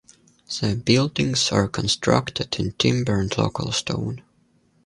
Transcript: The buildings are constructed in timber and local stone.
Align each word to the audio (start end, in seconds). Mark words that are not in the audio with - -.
The 0.59 0.75
buildings 0.83 1.51
are 1.51 1.67
constructed 1.67 2.55
in 2.59 2.71
timber 2.71 3.19
and 3.19 3.37
local 3.37 3.71
stone. 3.71 4.23